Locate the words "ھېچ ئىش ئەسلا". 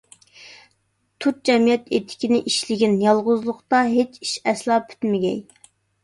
3.91-4.79